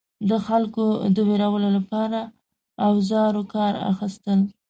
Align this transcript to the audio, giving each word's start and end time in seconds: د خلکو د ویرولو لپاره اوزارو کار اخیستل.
د 0.29 0.31
خلکو 0.47 0.85
د 1.15 1.17
ویرولو 1.29 1.69
لپاره 1.77 2.19
اوزارو 2.87 3.41
کار 3.53 3.73
اخیستل. 3.91 4.39